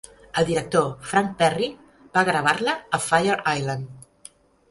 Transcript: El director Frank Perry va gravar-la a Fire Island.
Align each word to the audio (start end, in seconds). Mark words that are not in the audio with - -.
El 0.41 0.45
director 0.45 0.87
Frank 1.09 1.35
Perry 1.41 1.67
va 2.17 2.25
gravar-la 2.31 2.75
a 2.99 3.03
Fire 3.09 3.37
Island. 3.59 4.31